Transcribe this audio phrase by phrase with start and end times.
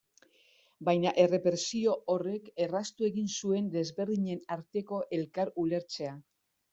[0.87, 6.15] Baina errepresio horrek erraztu egin zuen desberdinen arteko elkar ulertzea.